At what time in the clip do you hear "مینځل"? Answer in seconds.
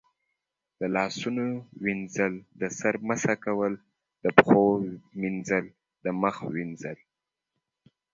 5.21-5.65